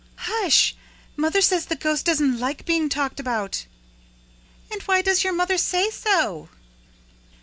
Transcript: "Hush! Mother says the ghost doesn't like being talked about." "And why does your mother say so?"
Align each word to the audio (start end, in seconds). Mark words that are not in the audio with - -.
"Hush! 0.15 0.75
Mother 1.15 1.41
says 1.41 1.67
the 1.67 1.75
ghost 1.75 2.07
doesn't 2.07 2.39
like 2.39 2.65
being 2.65 2.89
talked 2.89 3.19
about." 3.19 3.67
"And 4.71 4.81
why 4.87 5.03
does 5.03 5.23
your 5.23 5.31
mother 5.33 5.59
say 5.59 5.91
so?" 5.91 6.49